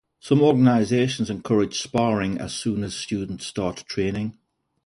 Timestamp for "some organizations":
0.19-1.29